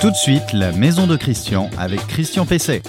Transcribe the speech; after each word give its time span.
Tout 0.00 0.12
de 0.12 0.16
suite, 0.16 0.52
la 0.52 0.70
maison 0.70 1.08
de 1.08 1.16
Christian 1.16 1.68
avec 1.76 2.06
Christian 2.06 2.46
Pesset. 2.46 2.82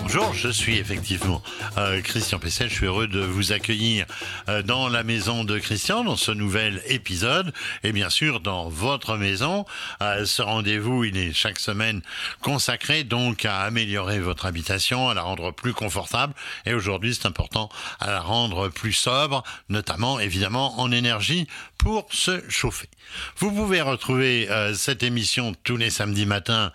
Bonjour, 0.00 0.32
je 0.32 0.48
suis 0.48 0.78
effectivement 0.78 1.42
euh, 1.78 2.00
Christian 2.02 2.38
Pesset. 2.38 2.68
Je 2.68 2.74
suis 2.74 2.86
heureux 2.86 3.06
de 3.06 3.20
vous 3.20 3.52
accueillir 3.52 4.06
euh, 4.48 4.62
dans 4.62 4.88
la 4.88 5.02
maison 5.02 5.44
de 5.44 5.58
Christian, 5.58 6.04
dans 6.04 6.16
ce 6.16 6.30
nouvel 6.30 6.82
épisode. 6.86 7.52
Et 7.82 7.92
bien 7.92 8.10
sûr, 8.10 8.40
dans 8.40 8.68
votre 8.68 9.16
maison. 9.16 9.64
Euh, 10.02 10.24
ce 10.24 10.42
rendez-vous, 10.42 11.04
il 11.04 11.16
est 11.16 11.32
chaque 11.32 11.58
semaine 11.58 12.02
consacré 12.40 13.04
donc 13.04 13.44
à 13.44 13.60
améliorer 13.60 14.20
votre 14.20 14.46
habitation, 14.46 15.08
à 15.08 15.14
la 15.14 15.22
rendre 15.22 15.50
plus 15.50 15.72
confortable. 15.72 16.34
Et 16.66 16.74
aujourd'hui, 16.74 17.14
c'est 17.14 17.26
important 17.26 17.68
à 18.00 18.10
la 18.10 18.20
rendre 18.20 18.68
plus 18.68 18.92
sobre, 18.92 19.42
notamment 19.68 20.20
évidemment 20.20 20.78
en 20.80 20.92
énergie 20.92 21.46
pour 21.78 22.06
se 22.10 22.42
chauffer. 22.48 22.88
Vous 23.38 23.50
pouvez 23.50 23.80
retrouver 23.80 24.48
cette 24.74 25.02
émission 25.02 25.52
tous 25.64 25.76
les 25.76 25.90
samedis 25.90 26.26
matins 26.26 26.70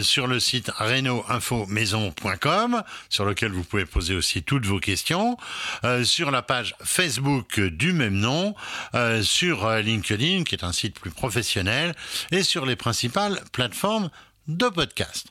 sur 0.00 0.26
le 0.26 0.40
site 0.40 0.70
reno-info-maison.com 0.76 2.49
sur 3.08 3.24
lequel 3.24 3.52
vous 3.52 3.64
pouvez 3.64 3.86
poser 3.86 4.14
aussi 4.14 4.42
toutes 4.42 4.66
vos 4.66 4.80
questions, 4.80 5.36
euh, 5.84 6.04
sur 6.04 6.30
la 6.30 6.42
page 6.42 6.74
Facebook 6.84 7.60
du 7.60 7.92
même 7.92 8.14
nom, 8.14 8.54
sur 9.22 9.68
LinkedIn 9.70 10.44
qui 10.44 10.54
est 10.54 10.64
un 10.64 10.72
site 10.72 10.98
plus 10.98 11.10
professionnel 11.10 11.94
et 12.30 12.42
sur 12.42 12.66
les 12.66 12.76
principales 12.76 13.40
plateformes 13.52 14.10
de 14.48 14.68
podcast. 14.68 15.26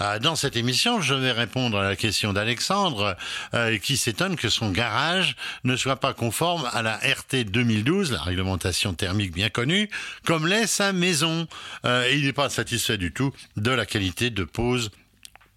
Euh, 0.00 0.18
dans 0.18 0.36
cette 0.36 0.56
émission, 0.56 1.00
je 1.00 1.14
vais 1.14 1.32
répondre 1.32 1.78
à 1.78 1.82
la 1.82 1.96
question 1.96 2.32
d'Alexandre 2.32 3.16
euh, 3.54 3.78
qui 3.78 3.96
s'étonne 3.96 4.36
que 4.36 4.48
son 4.48 4.70
garage 4.70 5.36
ne 5.64 5.76
soit 5.76 5.96
pas 5.96 6.14
conforme 6.14 6.68
à 6.72 6.82
la 6.82 6.96
RT 6.96 7.44
2012, 7.44 8.12
la 8.12 8.22
réglementation 8.22 8.94
thermique 8.94 9.32
bien 9.32 9.50
connue, 9.50 9.90
comme 10.24 10.46
l'est 10.46 10.66
sa 10.66 10.92
maison. 10.92 11.46
Euh, 11.84 12.08
il 12.12 12.24
n'est 12.24 12.32
pas 12.32 12.48
satisfait 12.48 12.98
du 12.98 13.12
tout 13.12 13.32
de 13.56 13.70
la 13.70 13.86
qualité 13.86 14.30
de 14.30 14.44
pose 14.44 14.90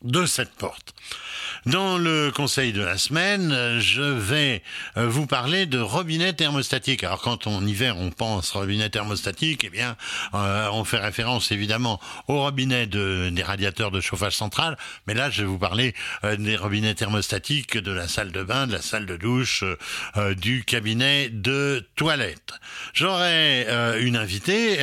de 0.03 0.25
cette 0.25 0.51
porte. 0.51 0.93
Dans 1.67 1.99
le 1.99 2.31
conseil 2.31 2.73
de 2.73 2.81
la 2.81 2.97
semaine, 2.97 3.79
je 3.79 4.01
vais 4.01 4.63
euh, 4.97 5.07
vous 5.07 5.27
parler 5.27 5.67
de 5.67 5.77
robinet 5.77 6.33
thermostatique. 6.33 7.03
Alors 7.03 7.21
quand 7.21 7.45
en 7.45 7.63
hiver 7.67 7.97
on 7.99 8.09
pense 8.09 8.49
robinet 8.51 8.89
thermostatique, 8.89 9.63
eh 9.65 9.69
bien 9.69 9.95
euh, 10.33 10.69
on 10.73 10.83
fait 10.85 10.97
référence 10.97 11.51
évidemment 11.51 12.01
au 12.27 12.41
robinet 12.41 12.87
de, 12.87 13.29
des 13.31 13.43
radiateurs 13.43 13.91
de 13.91 14.01
chauffage 14.01 14.35
central, 14.35 14.75
mais 15.05 15.13
là 15.13 15.29
je 15.29 15.43
vais 15.43 15.47
vous 15.47 15.59
parler 15.59 15.93
euh, 16.23 16.35
des 16.35 16.55
robinets 16.55 16.95
thermostatiques 16.95 17.77
de 17.77 17.91
la 17.91 18.07
salle 18.07 18.31
de 18.31 18.41
bain, 18.41 18.65
de 18.65 18.73
la 18.73 18.81
salle 18.81 19.05
de 19.05 19.17
douche, 19.17 19.63
du 20.37 20.63
cabinet 20.63 21.29
de 21.29 21.87
toilette. 21.95 22.53
J'aurai 22.93 23.67
une 23.99 24.15
invitée 24.15 24.79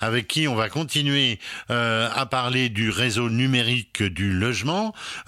avec 0.00 0.26
qui 0.26 0.48
on 0.48 0.54
va 0.54 0.68
continuer 0.68 1.38
à 1.68 2.26
parler 2.28 2.68
du 2.68 2.90
réseau 2.90 3.30
numérique 3.30 4.02
du 4.02 4.32
logement. 4.32 4.55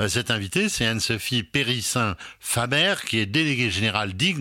Cette 0.08 0.30
invitée, 0.30 0.68
c'est 0.68 0.86
Anne-Sophie 0.86 1.42
Périssin-Faber, 1.42 2.94
qui 3.06 3.18
est 3.18 3.26
déléguée 3.26 3.70
générale 3.70 4.14
d'Ignes, 4.14 4.38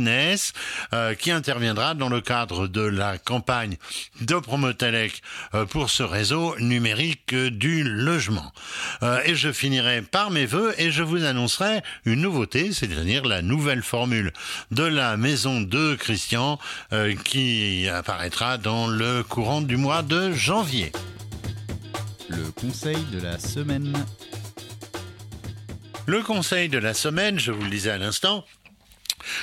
euh, 0.94 1.16
qui 1.16 1.32
interviendra 1.32 1.94
dans 1.94 2.10
le 2.10 2.22
cadre 2.22 2.68
de 2.68 2.82
la 2.82 3.18
campagne 3.18 3.78
de 4.22 4.36
Promotelec 4.36 5.22
euh, 5.54 5.66
pour 5.66 5.90
ce 5.90 6.04
réseau 6.04 6.56
numérique 6.60 7.36
du 7.36 7.84
logement. 7.84 8.54
Euh, 9.04 9.22
et 9.26 9.36
je 9.36 9.52
finirai 9.52 10.02
par 10.02 10.32
mes 10.32 10.46
voeux 10.46 10.74
et 10.78 10.92
je 10.92 11.04
vous 11.04 11.26
annoncerai 11.26 11.82
une 12.06 12.22
nouveauté, 12.22 12.72
c'est-à-dire 12.72 13.26
la 13.26 13.42
nouvelle 13.42 13.84
formule 13.84 14.32
de 14.72 14.84
la 14.84 15.18
maison 15.18 15.62
de 15.62 15.96
Christian 15.96 16.60
qui 17.24 17.88
apparaîtra 17.90 18.58
dans 18.58 18.88
le 18.88 19.24
courant 19.24 19.62
du 19.62 19.78
mois 19.78 20.02
de 20.02 20.32
janvier. 20.32 20.92
Le 22.30 22.52
conseil 22.52 22.98
de 23.12 23.20
la 23.20 23.40
semaine. 23.40 23.94
Le 26.09 26.23
conseil 26.23 26.69
de 26.69 26.78
la 26.78 26.94
semaine, 26.94 27.38
je 27.38 27.51
vous 27.51 27.62
le 27.62 27.69
disais 27.69 27.91
à 27.91 27.97
l'instant, 27.97 28.45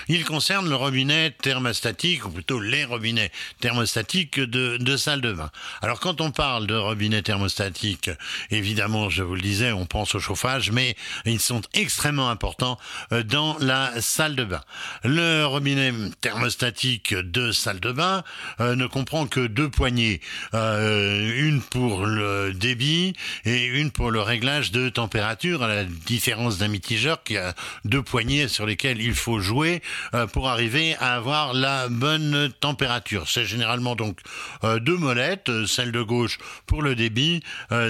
il 0.09 0.25
concerne 0.25 0.69
le 0.69 0.77
robinet 0.77 1.31
thermostatique, 1.31 2.27
ou 2.27 2.31
plutôt 2.31 2.61
les 2.61 2.85
robinets 2.85 3.31
thermostatiques 3.61 4.41
de, 4.41 4.97
salle 4.97 5.21
de 5.21 5.33
bain. 5.33 5.51
Alors 5.83 6.01
quand 6.01 6.21
on 6.21 6.31
parle 6.31 6.67
de 6.67 6.75
robinet 6.75 7.23
thermostatique, 7.23 8.11
évidemment, 8.51 9.11
je 9.11 9.23
vous 9.23 9.35
le 9.35 9.41
disais, 9.41 9.73
on 9.73 9.87
pense 9.87 10.15
au 10.15 10.21
chauffage, 10.21 10.71
mais 10.71 10.97
ils 11.25 11.41
sont 11.41 11.63
extrêmement 11.75 12.31
importants 12.31 12.79
euh, 13.13 13.23
dans 13.23 13.57
la 13.61 14.01
salle 14.01 14.37
de 14.37 14.45
bain. 14.45 14.61
Le 15.05 15.45
robinet 15.45 15.93
thermostatique 16.21 17.15
de 17.15 17.53
salle 17.53 17.81
de 17.81 17.93
bain 17.93 18.25
euh, 18.61 18.77
ne 18.77 18.87
comprend 18.87 19.27
que 19.27 19.47
deux 19.47 19.69
poignées, 19.69 20.21
euh, 20.55 21.33
une 21.37 21.63
pour 21.63 22.07
le 22.07 22.53
débit 22.53 23.15
et 23.45 23.67
une 23.67 23.91
pour 23.91 24.11
le 24.11 24.21
réglage 24.21 24.73
de 24.73 24.89
température, 24.89 25.63
à 25.63 25.69
la 25.69 25.85
différence 25.85 26.59
d'un 26.59 26.69
mitigeur 26.69 27.23
qui 27.23 27.37
a 27.37 27.55
deux 27.85 28.03
poignées 28.03 28.49
sur 28.49 28.67
lesquelles 28.67 29.01
il 29.01 29.15
faut 29.15 29.41
jouer 29.41 29.74
euh, 30.15 30.27
pour 30.27 30.49
arriver 30.49 30.97
à 31.01 31.15
avoir 31.15 31.55
la 31.55 31.89
bonne 31.89 32.51
température. 32.61 33.29
C'est 33.29 33.45
généralement 33.45 33.97
donc 33.97 34.19
euh, 34.65 34.79
deux 34.79 34.97
molettes, 34.97 35.49
euh, 35.49 35.67
celle 35.67 35.93
de 35.93 36.03
gauche 36.03 36.39
pour 36.67 36.83
le 36.83 36.95
débit, 36.95 37.43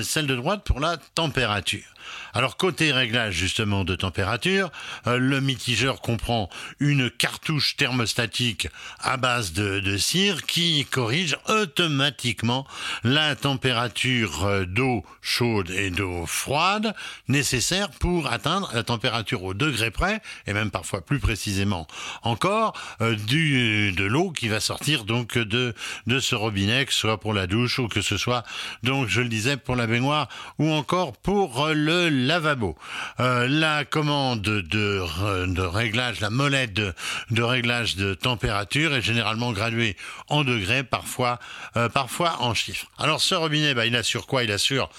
celle 0.03 0.27
de 0.27 0.37
droite 0.37 0.63
pour 0.65 0.81
la 0.81 0.97
température. 1.15 1.94
Alors 2.35 2.57
côté 2.57 2.93
réglage 2.93 3.35
justement 3.35 3.85
de 3.85 3.95
température, 3.95 4.71
euh, 5.07 5.19
le 5.19 5.41
mitigeur 5.41 6.01
comprend 6.01 6.49
une 6.81 7.11
cartouche 7.11 7.77
thermostatique 7.77 8.69
à 9.01 9.17
base 9.17 9.53
de, 9.53 9.97
cire 9.97 10.45
qui 10.45 10.85
corrige 10.91 11.37
automatiquement 11.49 12.67
la 13.05 13.37
température 13.37 14.45
euh, 14.45 14.65
d'eau 14.65 15.05
chaude 15.23 15.71
et 15.71 15.91
d'eau 15.91 16.27
froide 16.27 16.95
nécessaire 17.29 17.91
pour 17.91 18.33
atteindre 18.33 18.71
la 18.75 18.83
température 18.83 19.45
au 19.45 19.55
degré 19.55 19.91
près 19.91 20.21
et 20.47 20.53
même 20.53 20.71
parfois 20.71 21.05
plus 21.05 21.21
précisément 21.21 21.87
encore 22.23 22.75
euh, 23.01 23.15
du, 23.15 23.93
de 23.93 24.05
l'eau 24.05 24.31
qui 24.31 24.49
va 24.49 24.61
sortir 24.61 25.05
donc 25.05 25.39
de, 25.39 25.75
de 26.07 26.19
ce 26.19 26.35
robinet, 26.35 26.85
que 26.87 26.93
ce 26.93 27.01
soit 27.01 27.21
pour 27.21 27.35
la 27.35 27.47
douche 27.47 27.79
ou 27.79 27.89
que 27.89 28.03
ce 28.03 28.17
soit 28.17 28.43
donc 28.83 29.09
je 29.09 29.21
le 29.21 29.29
disais 29.29 29.57
pour 29.57 29.77
la 29.77 29.87
baignoire 29.87 30.29
ou 30.59 30.71
encore 30.71 31.13
pour 31.17 31.69
le 31.69 31.94
lavabo. 31.95 32.77
Euh, 33.21 33.47
la 33.49 33.85
commande 33.85 34.43
de, 34.43 35.67
réglage, 35.67 36.21
la 36.21 36.31
molette 36.31 36.73
de, 36.73 36.93
de, 37.31 37.43
réglage 37.43 37.97
de 37.97 38.15
température 38.15 38.95
est 38.95 39.03
généralement 39.03 39.53
graduée 39.53 39.97
en 40.29 40.45
degrés, 40.45 40.85
parfois, 40.85 41.39
euh, 41.77 41.89
parfois 41.89 42.37
en 42.41 42.55
chiffres. 42.55 42.87
Alors 42.99 43.21
ce 43.21 43.35
robinet, 43.35 43.75
bah, 43.75 43.87
il 43.87 43.97
assure 43.97 44.27
quoi? 44.27 44.45
Il 44.45 44.53
assure 44.53 44.91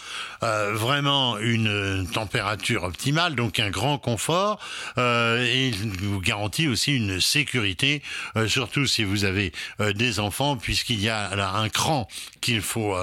euh, 0.44 0.74
vraiment 0.74 1.38
une 1.38 2.08
température 2.12 2.84
optimale, 2.84 3.36
donc 3.36 3.60
un 3.60 3.70
grand 3.70 3.98
confort, 3.98 4.60
et 4.98 5.68
il 5.68 5.90
vous 6.00 6.22
garantit 6.22 6.68
aussi 6.68 6.96
une 6.96 7.20
sécurité, 7.20 8.02
surtout 8.48 8.86
si 8.86 9.04
vous 9.04 9.26
avez 9.26 9.52
des 9.80 10.20
enfants, 10.20 10.58
puisqu'il 10.58 11.00
y 11.02 11.10
a 11.10 11.36
là 11.36 11.54
un 11.56 11.70
cran 11.70 12.08
qu'il 12.42 12.62
faut 12.62 12.96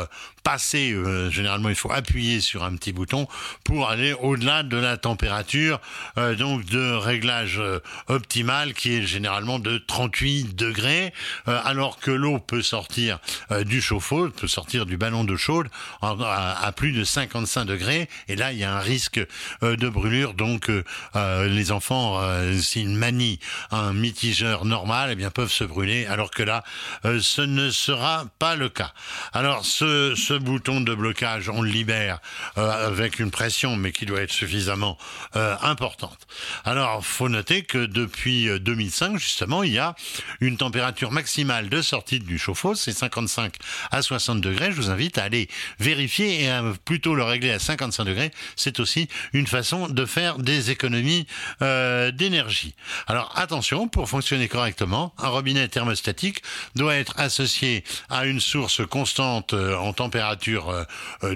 passer, 0.42 0.94
généralement 1.30 1.68
il 1.68 1.74
faut 1.74 1.92
appuyer 1.92 2.40
sur 2.40 2.64
un 2.64 2.76
petit 2.76 2.92
bouton 2.92 3.26
pour 3.64 3.88
aller 3.88 4.12
au-delà 4.12 4.62
de 4.62 4.76
la 4.76 4.96
température 4.96 5.80
euh, 6.18 6.34
donc 6.34 6.64
de 6.66 6.92
réglage 6.92 7.58
euh, 7.58 7.80
optimal 8.08 8.74
qui 8.74 8.94
est 8.94 9.02
généralement 9.02 9.58
de 9.58 9.78
38 9.78 10.54
degrés, 10.54 11.12
euh, 11.48 11.60
alors 11.64 11.98
que 11.98 12.10
l'eau 12.10 12.38
peut 12.38 12.62
sortir 12.62 13.18
du 13.64 13.80
chauffe-eau, 13.80 14.28
peut 14.30 14.48
sortir 14.48 14.86
du 14.86 14.96
ballon 14.96 15.24
d'eau 15.24 15.36
chaude 15.36 15.68
à, 16.00 16.72
plus 16.74 16.92
de 16.92 17.04
55 17.04 17.64
degrés, 17.64 18.08
et 18.28 18.36
là 18.36 18.52
il 18.52 18.58
y 18.58 18.64
a 18.64 18.74
un 18.74 18.80
risque 18.80 19.20
de 19.62 19.88
brûlure. 19.88 20.34
Donc 20.34 20.70
les 21.14 21.72
enfants, 21.72 22.20
s'ils 22.60 22.88
manient 22.88 23.38
un 23.70 23.92
mitigeur 23.92 24.64
normal, 24.64 25.10
eh 25.12 25.14
bien 25.14 25.30
peuvent 25.30 25.52
se 25.52 25.64
brûler, 25.64 26.06
alors 26.06 26.30
que 26.30 26.42
là 26.42 26.64
ce 27.04 27.42
ne 27.42 27.70
sera 27.70 28.26
pas 28.38 28.56
le 28.56 28.68
cas. 28.68 28.92
Alors 29.32 29.64
ce 29.64 30.31
bouton 30.38 30.80
de 30.80 30.94
blocage, 30.94 31.48
on 31.48 31.62
le 31.62 31.70
libère 31.70 32.20
avec 32.56 33.18
une 33.18 33.30
pression, 33.30 33.76
mais 33.76 33.92
qui 33.92 34.06
doit 34.06 34.20
être 34.20 34.32
suffisamment 34.32 34.98
euh, 35.36 35.56
importante. 35.62 36.18
Alors, 36.64 37.04
faut 37.04 37.28
noter 37.28 37.62
que 37.62 37.86
depuis 37.86 38.48
2005, 38.60 39.14
euh, 39.14 39.18
justement, 39.18 39.62
il 39.62 39.72
y 39.72 39.78
a 39.78 39.94
une 40.40 40.56
température 40.56 41.10
maximale 41.10 41.68
de 41.68 41.82
sortie 41.82 42.20
du 42.20 42.38
chauffe-eau, 42.38 42.74
c'est 42.74 42.92
55 42.92 43.56
à 43.90 44.02
60 44.02 44.40
degrés. 44.40 44.70
Je 44.70 44.76
vous 44.76 44.90
invite 44.90 45.18
à 45.18 45.24
aller 45.24 45.48
vérifier 45.78 46.44
et 46.44 46.50
à 46.50 46.62
plutôt 46.84 47.14
le 47.14 47.24
régler 47.24 47.50
à 47.50 47.58
55 47.58 48.04
degrés. 48.04 48.30
C'est 48.56 48.80
aussi 48.80 49.08
une 49.32 49.46
façon 49.46 49.88
de 49.88 50.06
faire 50.06 50.38
des 50.38 50.70
économies 50.70 51.26
euh, 51.62 52.10
d'énergie. 52.10 52.74
Alors, 53.06 53.32
attention, 53.36 53.88
pour 53.88 54.08
fonctionner 54.08 54.48
correctement, 54.48 55.14
un 55.18 55.28
robinet 55.28 55.68
thermostatique 55.68 56.42
doit 56.74 56.94
être 56.94 57.14
associé 57.18 57.84
à 58.08 58.26
une 58.26 58.40
source 58.40 58.86
constante 58.86 59.54
en 59.54 59.92
température 59.92 60.21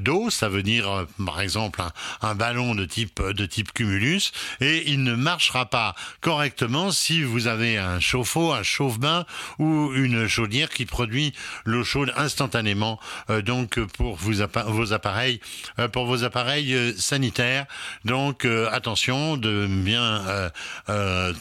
d'eau, 0.00 0.30
ça 0.30 0.48
veut 0.48 0.62
dire 0.62 1.06
par 1.24 1.40
exemple 1.40 1.82
un, 2.22 2.34
ballon 2.34 2.74
de 2.74 2.84
type 2.84 3.22
de 3.22 3.46
type 3.46 3.72
cumulus, 3.72 4.32
et 4.60 4.90
il 4.90 5.02
ne 5.02 5.14
marchera 5.14 5.66
pas 5.66 5.94
correctement 6.20 6.90
si 6.90 7.22
vous 7.22 7.46
avez 7.46 7.78
un 7.78 8.00
chauffe-eau, 8.00 8.52
un 8.52 8.62
chauffe-bain 8.62 9.24
ou 9.58 9.92
une 9.94 10.26
chaudière 10.28 10.70
qui 10.70 10.86
produit 10.86 11.32
l'eau 11.64 11.84
chaude 11.84 12.12
instantanément. 12.16 13.00
donc 13.44 13.80
pour 13.96 14.16
vos 14.16 14.42
appareils, 14.92 15.40
pour 15.92 16.06
vos 16.06 16.24
appareils 16.24 16.94
sanitaires. 16.98 17.66
Donc 18.04 18.44
attention 18.44 19.36
de 19.36 19.66
bien 19.68 20.50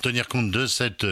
tenir 0.02 0.28
compte 0.28 0.52
de 0.52 0.68
cette 0.68 1.06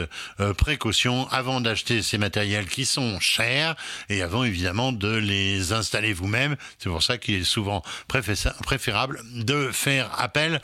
précaution 0.58 1.28
avant 1.30 1.62
d'acheter 1.62 2.02
ces 2.02 2.18
matériels 2.18 2.68
qui 2.68 2.86
sont 2.86 3.20
chers 3.20 3.76
et 4.10 4.22
avant 4.22 4.44
évidemment 4.44 4.92
de 4.92 5.14
les 5.14 5.74
installer 5.74 6.14
vous-même. 6.24 6.56
C'est 6.80 6.90
pour 6.90 7.04
ça 7.04 7.18
qu'il 7.18 7.36
est 7.36 7.44
souvent 7.44 7.84
préférable 8.08 9.22
de 9.36 9.70
faire 9.72 10.10
appel 10.18 10.62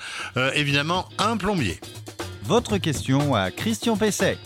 évidemment 0.53 1.09
à 1.17 1.27
un 1.29 1.37
plombier. 1.37 1.79
Votre 2.43 2.77
question 2.77 3.35
à 3.35 3.51
Christian 3.51 3.97
Pesset. 3.97 4.37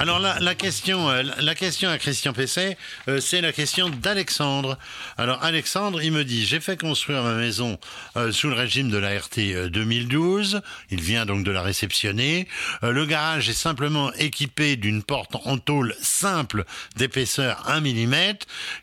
Alors 0.00 0.18
la, 0.18 0.54
question, 0.54 1.10
euh, 1.10 1.22
la 1.40 1.54
question 1.54 1.90
à 1.90 1.98
Christian 1.98 2.32
Pesset, 2.32 2.78
euh, 3.08 3.20
c'est 3.20 3.42
la 3.42 3.52
question 3.52 3.90
d'Alexandre. 3.90 4.78
Alors 5.18 5.44
Alexandre, 5.44 6.02
il 6.02 6.10
me 6.10 6.24
dit, 6.24 6.46
j'ai 6.46 6.58
fait 6.58 6.80
construire 6.80 7.22
ma 7.22 7.34
maison 7.34 7.78
euh, 8.16 8.32
sous 8.32 8.48
le 8.48 8.54
régime 8.54 8.88
de 8.88 8.96
la 8.96 9.10
RT 9.18 9.68
2012. 9.68 10.62
Il 10.90 11.02
vient 11.02 11.26
donc 11.26 11.44
de 11.44 11.50
la 11.50 11.60
réceptionner. 11.60 12.48
le 12.80 13.04
garage 13.04 13.50
est 13.50 13.52
simplement 13.52 14.10
équipé 14.14 14.76
d'une 14.76 15.02
porte 15.02 15.36
en 15.44 15.58
tôle 15.58 15.94
simple 16.00 16.64
d'épaisseur 16.96 17.68
1 17.68 17.80
mm 17.82 18.36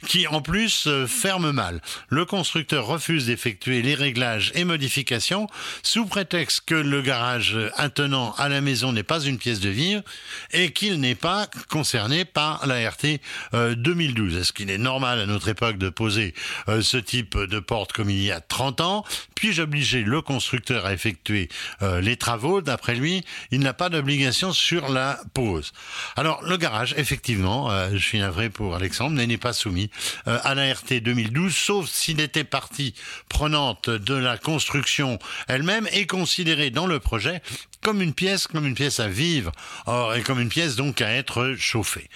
qui 0.05 0.27
en 0.27 0.43
plus 0.43 0.87
ferme 1.07 1.49
mal. 1.49 1.81
Le 2.09 2.25
constructeur 2.25 2.85
refuse 2.85 3.25
d'effectuer 3.25 3.81
les 3.81 3.95
réglages 3.95 4.51
et 4.53 4.65
modifications 4.65 5.47
sous 5.81 6.05
prétexte 6.05 6.61
que 6.67 6.75
le 6.75 7.01
garage 7.01 7.57
attenant 7.75 8.33
à 8.33 8.49
la 8.49 8.61
maison 8.61 8.91
n'est 8.91 9.01
pas 9.01 9.21
une 9.21 9.39
pièce 9.39 9.59
de 9.59 9.69
vivre 9.69 10.03
et 10.51 10.71
qu'il 10.71 10.99
n'est 10.99 11.06
n'est 11.07 11.15
pas 11.15 11.47
concerné 11.69 12.25
par 12.25 12.65
la 12.67 12.89
RT 12.89 13.19
2012. 13.53 14.35
Est-ce 14.37 14.53
qu'il 14.53 14.69
est 14.69 14.77
normal 14.77 15.19
à 15.19 15.25
notre 15.25 15.47
époque 15.47 15.77
de 15.77 15.89
poser 15.89 16.33
euh, 16.67 16.81
ce 16.81 16.97
type 16.97 17.37
de 17.37 17.59
porte 17.59 17.93
comme 17.93 18.09
il 18.09 18.21
y 18.21 18.31
a 18.31 18.41
30 18.41 18.81
ans? 18.81 19.05
Puis-je 19.35 19.61
obliger 19.61 20.03
le 20.03 20.21
constructeur 20.21 20.85
à 20.85 20.93
effectuer 20.93 21.47
euh, 21.81 22.01
les 22.01 22.17
travaux? 22.17 22.61
D'après 22.61 22.95
lui, 22.95 23.23
il 23.51 23.59
n'a 23.59 23.73
pas 23.73 23.89
d'obligation 23.89 24.51
sur 24.51 24.89
la 24.89 25.19
pose. 25.33 25.71
Alors, 26.15 26.43
le 26.43 26.57
garage, 26.57 26.93
effectivement, 26.97 27.71
euh, 27.71 27.89
je 27.93 27.97
suis 27.97 28.19
navré 28.19 28.49
pour 28.49 28.75
Alexandre, 28.75 29.21
n'est 29.21 29.37
pas 29.37 29.53
soumis 29.53 29.89
à 30.25 30.55
la 30.55 30.73
RT 30.73 31.01
2012, 31.01 31.53
sauf 31.53 31.89
s'il 31.89 32.21
était 32.21 32.43
partie 32.43 32.93
prenante 33.29 33.89
de 33.89 34.13
la 34.13 34.37
construction 34.37 35.19
elle-même 35.47 35.87
et 35.91 36.07
considéré 36.07 36.69
dans 36.69 36.87
le 36.87 36.99
projet 36.99 37.41
comme 37.81 38.01
une 38.01 38.13
pièce, 38.13 38.47
comme 38.47 38.65
une 38.65 38.75
pièce 38.75 38.99
à 38.99 39.07
vivre, 39.07 39.51
or, 39.85 40.15
et 40.15 40.21
comme 40.21 40.39
une 40.39 40.49
pièce 40.49 40.75
donc 40.75 40.96
à 41.01 41.13
être 41.13 41.55
chauffée. 41.57 42.09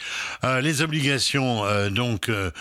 Euh, 0.44 0.62
les 0.62 0.82
obligations 0.82 1.66
euh, 1.66 1.90
donc 1.90 2.30
euh, 2.30 2.52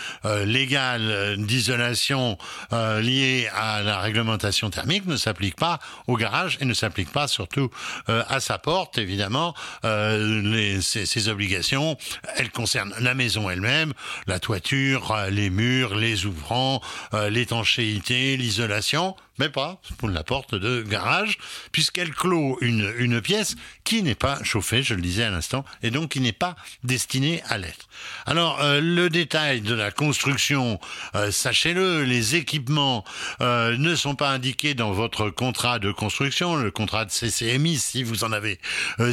légales 0.45 1.37
d'isolation 1.37 2.37
liées 2.71 3.49
à 3.53 3.81
la 3.81 3.99
réglementation 3.99 4.69
thermique 4.69 5.05
ne 5.05 5.17
s'appliquent 5.17 5.55
pas 5.55 5.79
au 6.07 6.15
garage 6.15 6.57
et 6.61 6.65
ne 6.65 6.73
s'appliquent 6.73 7.11
pas 7.11 7.27
surtout 7.27 7.69
à 8.07 8.39
sa 8.39 8.57
porte. 8.57 8.97
Évidemment, 8.97 9.53
les, 9.83 10.81
ces, 10.81 11.05
ces, 11.05 11.27
obligations, 11.27 11.97
elles 12.35 12.51
concernent 12.51 12.93
la 12.99 13.13
maison 13.13 13.49
elle-même, 13.49 13.93
la 14.27 14.39
toiture, 14.39 15.15
les 15.29 15.49
murs, 15.49 15.95
les 15.95 16.25
ouvrants, 16.25 16.81
l'étanchéité, 17.29 18.37
l'isolation 18.37 19.15
mais 19.39 19.49
pas 19.49 19.81
pour 19.97 20.09
la 20.09 20.23
porte 20.23 20.55
de 20.55 20.81
garage, 20.81 21.37
puisqu'elle 21.71 22.13
clôt 22.13 22.57
une, 22.61 22.93
une 22.97 23.21
pièce 23.21 23.55
qui 23.83 24.03
n'est 24.03 24.15
pas 24.15 24.43
chauffée, 24.43 24.83
je 24.83 24.93
le 24.93 25.01
disais 25.01 25.23
à 25.23 25.31
l'instant, 25.31 25.65
et 25.83 25.91
donc 25.91 26.11
qui 26.11 26.19
n'est 26.19 26.31
pas 26.31 26.55
destinée 26.83 27.41
à 27.47 27.57
l'être. 27.57 27.87
Alors, 28.25 28.61
euh, 28.61 28.81
le 28.81 29.09
détail 29.09 29.61
de 29.61 29.73
la 29.73 29.91
construction, 29.91 30.79
euh, 31.15 31.31
sachez-le, 31.31 32.03
les 32.03 32.35
équipements 32.35 33.03
euh, 33.41 33.77
ne 33.77 33.95
sont 33.95 34.15
pas 34.15 34.29
indiqués 34.29 34.73
dans 34.73 34.91
votre 34.91 35.29
contrat 35.29 35.79
de 35.79 35.91
construction, 35.91 36.55
le 36.55 36.71
contrat 36.71 37.05
de 37.05 37.11
CCMI, 37.11 37.77
si 37.77 38.03
vous 38.03 38.23
en 38.23 38.31
avez 38.31 38.59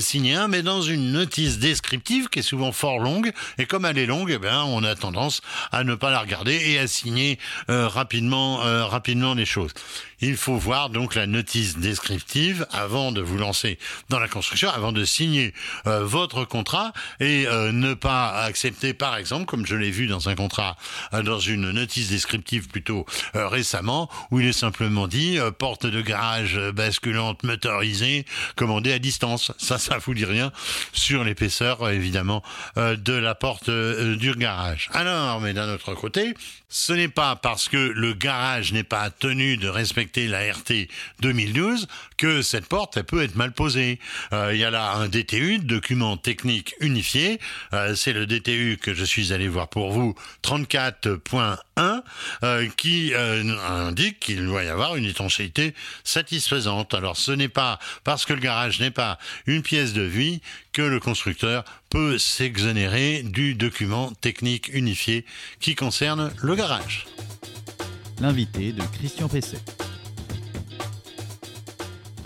signé 0.00 0.34
un, 0.34 0.48
mais 0.48 0.62
dans 0.62 0.82
une 0.82 1.12
notice 1.12 1.58
descriptive 1.58 2.28
qui 2.28 2.40
est 2.40 2.42
souvent 2.42 2.72
fort 2.72 2.98
longue, 2.98 3.32
et 3.58 3.66
comme 3.66 3.84
elle 3.84 3.98
est 3.98 4.06
longue, 4.06 4.30
eh 4.34 4.38
bien, 4.38 4.62
on 4.64 4.82
a 4.84 4.94
tendance 4.94 5.40
à 5.72 5.84
ne 5.84 5.94
pas 5.94 6.10
la 6.10 6.20
regarder 6.20 6.54
et 6.54 6.78
à 6.78 6.86
signer 6.86 7.38
rapidement, 7.68 8.58
rapidement 8.88 9.34
les 9.34 9.46
choses. 9.46 9.72
Il 10.20 10.36
faut 10.36 10.56
voir 10.56 10.90
donc 10.90 11.14
la 11.14 11.26
notice 11.26 11.78
descriptive 11.78 12.66
avant 12.72 13.12
de 13.12 13.20
vous 13.20 13.38
lancer 13.38 13.78
dans 14.08 14.18
la 14.18 14.26
construction, 14.26 14.68
avant 14.68 14.90
de 14.90 15.04
signer 15.04 15.54
euh, 15.86 16.04
votre 16.04 16.44
contrat 16.44 16.92
et 17.20 17.46
euh, 17.46 17.70
ne 17.70 17.94
pas 17.94 18.30
accepter, 18.42 18.94
par 18.94 19.16
exemple, 19.16 19.46
comme 19.46 19.64
je 19.64 19.76
l'ai 19.76 19.90
vu 19.90 20.08
dans 20.08 20.28
un 20.28 20.34
contrat, 20.34 20.76
euh, 21.12 21.22
dans 21.22 21.38
une 21.38 21.70
notice 21.70 22.08
descriptive 22.08 22.68
plutôt 22.68 23.06
récemment, 23.34 24.10
où 24.30 24.40
il 24.40 24.46
est 24.46 24.52
simplement 24.52 25.06
dit 25.06 25.38
porte 25.58 25.86
de 25.86 26.00
garage 26.00 26.58
basculante 26.74 27.42
motorisée 27.44 28.24
commandée 28.56 28.92
à 28.92 28.98
distance. 28.98 29.52
Ça, 29.58 29.78
ça 29.78 29.98
vous 29.98 30.14
dit 30.14 30.24
rien 30.24 30.52
sur 30.92 31.24
l'épaisseur, 31.24 31.88
évidemment, 31.90 32.42
de 32.76 33.12
la 33.12 33.34
porte 33.34 33.70
du 33.70 34.34
garage. 34.34 34.88
Alors, 34.92 35.40
mais 35.40 35.52
d'un 35.52 35.72
autre 35.72 35.94
côté, 35.94 36.34
ce 36.68 36.92
n'est 36.92 37.08
pas 37.08 37.36
parce 37.36 37.68
que 37.68 37.76
le 37.76 38.14
garage 38.14 38.72
n'est 38.72 38.82
pas 38.82 39.10
tenu 39.10 39.56
de 39.56 39.68
respecter 39.68 40.07
la 40.16 40.52
RT 40.52 40.88
2012 41.20 41.86
que 42.16 42.42
cette 42.42 42.66
porte 42.66 42.96
elle 42.96 43.04
peut 43.04 43.22
être 43.22 43.36
mal 43.36 43.52
posée. 43.52 43.98
Euh, 44.32 44.54
il 44.54 44.58
y 44.58 44.64
a 44.64 44.70
là 44.70 44.94
un 44.94 45.08
DTU, 45.08 45.58
document 45.58 46.16
technique 46.16 46.74
unifié. 46.80 47.40
Euh, 47.72 47.94
c'est 47.94 48.12
le 48.12 48.26
DTU 48.26 48.78
que 48.80 48.94
je 48.94 49.04
suis 49.04 49.32
allé 49.32 49.48
voir 49.48 49.68
pour 49.68 49.92
vous, 49.92 50.14
34.1, 50.42 52.02
euh, 52.42 52.68
qui 52.76 53.12
indique 53.14 54.20
qu'il 54.20 54.44
doit 54.46 54.64
y 54.64 54.68
avoir 54.68 54.96
une 54.96 55.04
étanchéité 55.04 55.74
satisfaisante. 56.04 56.94
Alors 56.94 57.16
ce 57.16 57.32
n'est 57.32 57.48
pas 57.48 57.78
parce 58.04 58.24
que 58.24 58.32
le 58.32 58.40
garage 58.40 58.80
n'est 58.80 58.90
pas 58.90 59.18
une 59.46 59.62
pièce 59.62 59.92
de 59.92 60.02
vie 60.02 60.40
que 60.72 60.82
le 60.82 61.00
constructeur 61.00 61.64
peut 61.90 62.18
s'exonérer 62.18 63.22
du 63.22 63.54
document 63.54 64.12
technique 64.20 64.68
unifié 64.72 65.24
qui 65.60 65.74
concerne 65.74 66.32
le 66.42 66.54
garage. 66.54 67.06
L'invité 68.20 68.72
de 68.72 68.82
Christian 68.96 69.28
Pesset. 69.28 69.58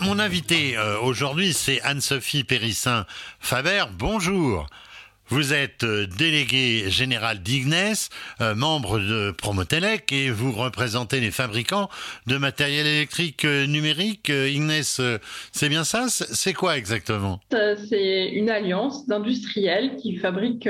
Mon 0.05 0.19
invité 0.19 0.77
euh, 0.77 0.99
aujourd'hui, 0.99 1.53
c'est 1.53 1.79
Anne-Sophie 1.81 2.43
Périssin-Faber. 2.43 3.85
Bonjour. 3.97 4.67
Vous 5.29 5.53
êtes 5.53 5.85
euh, 5.85 6.05
délégué 6.17 6.89
général 6.89 7.41
d'Ignes, 7.41 7.93
euh, 8.41 8.53
membre 8.53 8.99
de 8.99 9.31
Promotelec 9.31 10.11
et 10.11 10.29
vous 10.29 10.51
représentez 10.51 11.21
les 11.21 11.31
fabricants 11.31 11.87
de 12.27 12.35
matériel 12.35 12.85
électrique 12.85 13.45
numérique. 13.45 14.27
Ignes, 14.27 14.83
c'est 14.83 15.69
bien 15.69 15.85
ça? 15.85 16.07
C'est 16.09 16.53
quoi 16.53 16.77
exactement? 16.77 17.39
C'est 17.89 18.29
une 18.33 18.49
alliance 18.49 19.07
d'industriels 19.07 19.95
qui 19.95 20.17
fabriquent 20.17 20.69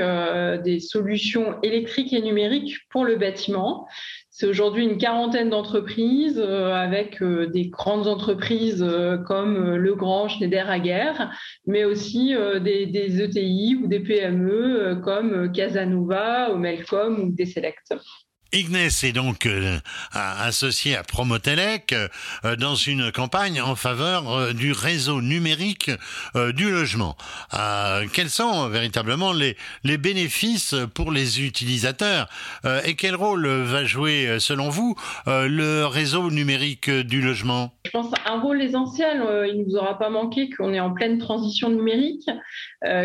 des 0.64 0.78
solutions 0.78 1.60
électriques 1.62 2.12
et 2.12 2.22
numériques 2.22 2.76
pour 2.88 3.04
le 3.04 3.16
bâtiment. 3.16 3.88
C'est 4.36 4.48
aujourd'hui 4.48 4.82
une 4.82 4.98
quarantaine 4.98 5.48
d'entreprises 5.48 6.40
euh, 6.40 6.74
avec 6.74 7.22
euh, 7.22 7.46
des 7.46 7.68
grandes 7.68 8.08
entreprises 8.08 8.82
euh, 8.82 9.16
comme 9.16 9.76
Legrand, 9.76 10.26
Schneider, 10.26 10.68
Aguerre, 10.68 11.30
mais 11.68 11.84
aussi 11.84 12.34
des, 12.60 12.86
des, 12.86 13.22
ETI 13.22 13.78
ou 13.80 13.86
des 13.86 14.00
PME 14.00 15.00
comme 15.04 15.52
Casanova, 15.52 16.50
Omelcom 16.50 17.20
ou 17.20 17.30
Deselect. 17.30 17.94
Ignes 18.54 18.76
est 18.76 19.12
donc 19.12 19.46
euh, 19.46 19.80
associé 20.12 20.94
à 20.94 21.02
Promotelec 21.02 21.92
euh, 21.92 22.54
dans 22.54 22.76
une 22.76 23.10
campagne 23.10 23.60
en 23.60 23.74
faveur 23.74 24.30
euh, 24.30 24.52
du 24.52 24.70
réseau 24.70 25.20
numérique 25.20 25.90
du 26.54 26.70
logement. 26.70 27.16
quels 28.12 28.30
sont 28.30 28.68
véritablement 28.68 29.32
les 29.32 29.98
bénéfices 29.98 30.74
pour 30.94 31.10
les 31.10 31.42
utilisateurs 31.42 32.28
et 32.84 32.94
quel 32.94 33.16
rôle 33.16 33.46
va 33.46 33.84
jouer 33.84 34.38
selon 34.40 34.68
vous 34.68 34.96
le 35.26 35.84
réseau 35.84 36.30
numérique 36.30 36.90
du 36.90 37.20
logement? 37.20 37.74
Je 37.84 37.90
pense 37.90 38.10
un 38.26 38.40
rôle 38.40 38.62
essentiel. 38.62 39.22
il 39.48 39.60
ne 39.60 39.64
nous 39.64 39.76
aura 39.76 39.98
pas 39.98 40.08
manqué 40.08 40.48
qu'on 40.50 40.72
est 40.72 40.80
en 40.80 40.92
pleine 40.92 41.18
transition 41.18 41.68
numérique, 41.68 42.28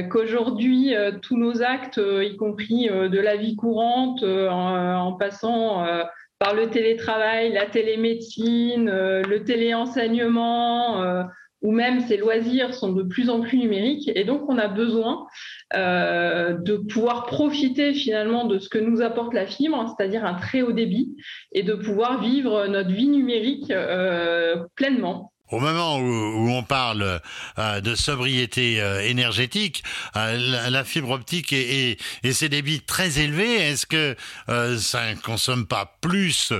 qu'aujourd'hui 0.10 0.94
tous 1.22 1.38
nos 1.38 1.62
actes, 1.62 2.00
y 2.00 2.36
compris 2.38 2.88
de 2.88 3.20
la 3.20 3.36
vie 3.36 3.56
courante, 3.56 4.24
en 4.24 5.14
passant 5.14 5.86
euh, 5.86 6.04
par 6.40 6.56
le 6.56 6.70
télétravail, 6.70 7.52
la 7.52 7.66
télémédecine, 7.66 8.90
euh, 8.90 9.22
le 9.24 9.44
téléenseignement, 9.44 11.04
euh, 11.04 11.24
ou 11.62 11.72
même 11.72 12.00
ses 12.02 12.16
loisirs 12.16 12.74
sont 12.74 12.94
de 12.94 13.04
plus 13.04 13.30
en 13.30 13.42
plus 13.42 13.58
numériques. 13.58 14.10
Et 14.16 14.24
donc, 14.24 14.44
on 14.48 14.58
a 14.58 14.70
besoin 14.70 15.28
euh, 15.76 16.54
de 16.54 16.78
pouvoir 16.78 17.26
profiter 17.26 17.94
finalement 17.94 18.46
de 18.46 18.58
ce 18.58 18.70
que 18.70 18.80
nous 18.80 19.02
apporte 19.02 19.34
la 19.34 19.46
fibre, 19.46 19.96
c'est-à-dire 19.96 20.26
un 20.26 20.34
très 20.34 20.62
haut 20.62 20.72
débit, 20.72 21.16
et 21.52 21.62
de 21.62 21.74
pouvoir 21.74 22.22
vivre 22.22 22.68
notre 22.68 22.90
vie 22.90 23.08
numérique 23.08 23.70
euh, 23.70 24.64
pleinement. 24.76 25.32
Au 25.52 25.60
moment 25.60 25.98
où, 25.98 26.50
on 26.52 26.62
parle 26.62 27.22
euh, 27.58 27.82
de 27.82 27.96
sobriété 27.96 28.82
euh, 28.82 29.02
énergétique, 29.02 29.84
euh, 30.16 30.70
la, 30.70 30.84
fibre 30.84 31.10
optique 31.10 31.54
et, 31.54 31.98
ses 32.32 32.50
débits 32.50 32.82
très 32.82 33.20
élevés, 33.20 33.56
est-ce 33.56 33.86
que 33.86 34.16
ça 34.78 35.12
ne 35.12 35.20
consomme 35.20 35.66
pas 35.66 35.98
plus 36.02 36.54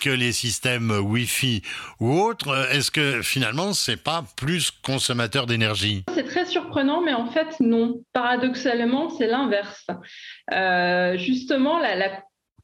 que 0.00 0.10
les 0.10 0.32
systèmes 0.32 0.90
Wi-Fi 0.90 1.62
ou 2.00 2.20
autres 2.20 2.68
Est-ce 2.72 2.90
que 2.90 3.22
finalement 3.22 3.72
c'est 3.72 3.96
pas 3.96 4.24
plus 4.36 4.70
consommateur 4.70 5.46
d'énergie? 5.46 6.04
C'est 6.12 6.24
très 6.24 6.44
surprenant, 6.44 7.00
mais 7.02 7.14
en 7.14 7.30
fait 7.30 7.56
non. 7.60 8.00
Paradoxalement, 8.12 9.10
c'est 9.10 9.26
l'inverse. 9.26 9.86
justement, 11.18 11.78
la, 11.78 11.94
la 11.94 12.10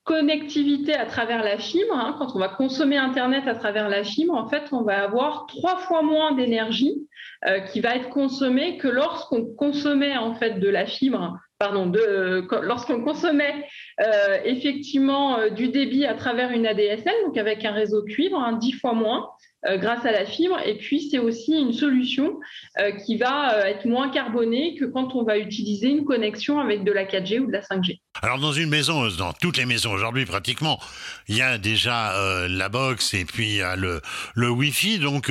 connectivité 0.04 0.94
à 0.94 1.06
travers 1.06 1.44
la 1.44 1.58
fibre, 1.58 1.94
hein, 1.94 2.16
quand 2.18 2.34
on 2.34 2.38
va 2.38 2.48
consommer 2.48 2.96
Internet 2.96 3.46
à 3.46 3.54
travers 3.54 3.88
la 3.88 4.02
fibre, 4.02 4.34
en 4.34 4.48
fait, 4.48 4.64
on 4.72 4.82
va 4.82 5.02
avoir 5.02 5.46
trois 5.46 5.76
fois 5.78 6.02
moins 6.02 6.32
d'énergie 6.32 7.06
euh, 7.46 7.60
qui 7.60 7.80
va 7.80 7.96
être 7.96 8.10
consommée 8.10 8.78
que 8.78 8.88
lorsqu'on 8.88 9.44
consommait 9.44 10.16
en 10.16 10.34
fait 10.34 10.58
de 10.58 10.68
la 10.68 10.86
fibre, 10.86 11.38
pardon, 11.58 11.86
de, 11.86 12.46
lorsqu'on 12.62 13.02
consommait 13.02 13.66
euh, 14.00 14.38
effectivement 14.44 15.38
euh, 15.38 15.48
du 15.50 15.68
débit 15.68 16.04
à 16.04 16.14
travers 16.14 16.50
une 16.50 16.66
ADSL, 16.66 17.14
donc 17.24 17.38
avec 17.38 17.64
un 17.64 17.72
réseau 17.72 18.02
cuivre, 18.02 18.38
hein, 18.38 18.54
dix 18.54 18.72
fois 18.72 18.94
moins. 18.94 19.30
Euh, 19.64 19.76
grâce 19.76 20.04
à 20.04 20.10
la 20.10 20.26
fibre. 20.26 20.58
Et 20.66 20.76
puis, 20.76 21.08
c'est 21.08 21.20
aussi 21.20 21.52
une 21.52 21.72
solution 21.72 22.40
euh, 22.80 22.90
qui 22.90 23.16
va 23.16 23.54
euh, 23.54 23.64
être 23.64 23.84
moins 23.84 24.10
carbonée 24.10 24.74
que 24.74 24.84
quand 24.86 25.14
on 25.14 25.22
va 25.22 25.38
utiliser 25.38 25.86
une 25.86 26.04
connexion 26.04 26.58
avec 26.58 26.82
de 26.82 26.90
la 26.90 27.04
4G 27.04 27.38
ou 27.38 27.46
de 27.46 27.52
la 27.52 27.60
5G. 27.60 28.00
Alors, 28.22 28.40
dans 28.40 28.50
une 28.50 28.68
maison, 28.68 29.06
dans 29.16 29.32
toutes 29.32 29.58
les 29.58 29.64
maisons 29.64 29.92
aujourd'hui, 29.92 30.26
pratiquement, 30.26 30.80
il 31.28 31.36
y 31.36 31.42
a 31.42 31.58
déjà 31.58 32.12
la 32.48 32.68
box 32.68 33.14
et 33.14 33.24
puis 33.24 33.46
il 33.46 33.56
y 33.56 33.62
a 33.62 33.76
le, 33.76 34.00
le 34.34 34.50
Wi-Fi. 34.50 34.98
Donc, 34.98 35.30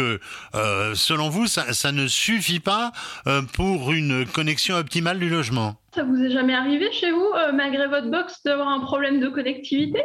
selon 0.56 1.30
vous, 1.30 1.48
ça, 1.48 1.74
ça, 1.74 1.92
ne 1.92 2.08
suffit 2.08 2.60
pas 2.60 2.92
pour 3.54 3.92
une 3.92 4.26
connexion 4.26 4.76
optimale 4.76 5.20
du 5.20 5.30
logement? 5.30 5.76
Ça 5.94 6.04
vous 6.04 6.18
est 6.24 6.32
jamais 6.32 6.56
arrivé 6.56 6.92
chez 6.92 7.12
vous, 7.12 7.32
malgré 7.54 7.88
votre 7.88 8.10
box, 8.10 8.42
d'avoir 8.44 8.70
un 8.70 8.80
problème 8.80 9.20
de 9.20 9.28
connectivité? 9.28 10.04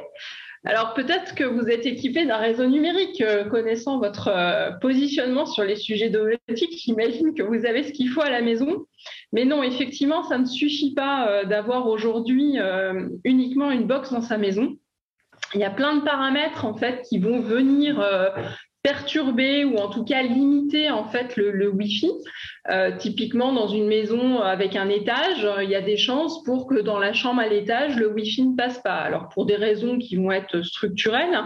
Alors 0.66 0.94
peut-être 0.94 1.36
que 1.36 1.44
vous 1.44 1.68
êtes 1.68 1.86
équipé 1.86 2.26
d'un 2.26 2.38
réseau 2.38 2.66
numérique, 2.66 3.20
euh, 3.20 3.44
connaissant 3.44 4.00
votre 4.00 4.26
euh, 4.26 4.72
positionnement 4.72 5.46
sur 5.46 5.62
les 5.62 5.76
sujets 5.76 6.10
domestiques, 6.10 6.76
j'imagine 6.84 7.34
que 7.34 7.44
vous 7.44 7.64
avez 7.64 7.84
ce 7.84 7.92
qu'il 7.92 8.08
faut 8.08 8.20
à 8.20 8.30
la 8.30 8.42
maison. 8.42 8.84
Mais 9.32 9.44
non, 9.44 9.62
effectivement, 9.62 10.24
ça 10.24 10.38
ne 10.38 10.44
suffit 10.44 10.92
pas 10.92 11.28
euh, 11.28 11.44
d'avoir 11.44 11.86
aujourd'hui 11.86 12.58
uniquement 13.22 13.70
une 13.70 13.86
box 13.86 14.10
dans 14.10 14.22
sa 14.22 14.38
maison. 14.38 14.76
Il 15.54 15.60
y 15.60 15.64
a 15.64 15.70
plein 15.70 15.96
de 15.96 16.02
paramètres 16.02 16.64
en 16.64 16.74
fait 16.74 17.02
qui 17.08 17.18
vont 17.18 17.40
venir 17.40 18.04
perturber 18.82 19.64
ou 19.64 19.76
en 19.76 19.88
tout 19.88 20.04
cas 20.04 20.22
limiter 20.22 20.90
en 20.90 21.04
fait 21.04 21.36
le, 21.36 21.52
le 21.52 21.68
Wi-Fi. 21.68 22.10
Euh, 22.68 22.90
typiquement, 22.96 23.52
dans 23.52 23.68
une 23.68 23.86
maison 23.86 24.40
avec 24.40 24.74
un 24.76 24.88
étage, 24.88 25.46
il 25.62 25.70
y 25.70 25.74
a 25.74 25.80
des 25.80 25.96
chances 25.96 26.42
pour 26.44 26.66
que 26.66 26.80
dans 26.80 26.98
la 26.98 27.12
chambre 27.12 27.40
à 27.40 27.46
l'étage, 27.46 27.96
le 27.96 28.12
Wi-Fi 28.12 28.42
ne 28.42 28.56
passe 28.56 28.78
pas. 28.80 28.96
Alors 28.96 29.28
pour 29.28 29.46
des 29.46 29.56
raisons 29.56 29.98
qui 29.98 30.16
vont 30.16 30.32
être 30.32 30.62
structurelles, 30.62 31.38